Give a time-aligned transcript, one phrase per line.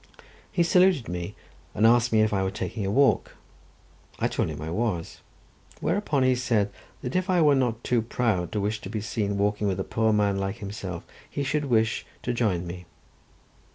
[0.51, 1.35] He saluted me
[1.75, 3.35] and asked me if I were taking a walk.
[4.17, 5.21] I told him I was,
[5.79, 6.71] whereupon he said
[7.03, 9.83] that if I were not too proud to wish to be seen walking with a
[9.83, 12.87] poor man like himself, he should wish to join me.